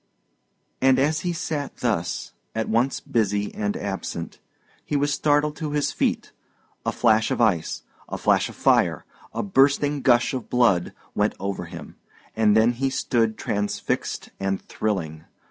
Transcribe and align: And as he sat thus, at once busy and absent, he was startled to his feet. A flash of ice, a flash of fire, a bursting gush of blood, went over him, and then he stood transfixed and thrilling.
And 0.81 0.97
as 0.97 1.19
he 1.19 1.31
sat 1.31 1.77
thus, 1.77 2.33
at 2.55 2.67
once 2.67 2.99
busy 2.99 3.53
and 3.53 3.77
absent, 3.77 4.39
he 4.83 4.95
was 4.95 5.13
startled 5.13 5.55
to 5.57 5.73
his 5.73 5.91
feet. 5.91 6.31
A 6.87 6.91
flash 6.91 7.29
of 7.29 7.39
ice, 7.39 7.83
a 8.09 8.17
flash 8.17 8.49
of 8.49 8.55
fire, 8.55 9.05
a 9.31 9.43
bursting 9.43 10.01
gush 10.01 10.33
of 10.33 10.49
blood, 10.49 10.91
went 11.13 11.35
over 11.39 11.65
him, 11.65 11.97
and 12.35 12.57
then 12.57 12.71
he 12.71 12.89
stood 12.89 13.37
transfixed 13.37 14.31
and 14.39 14.59
thrilling. 14.59 15.25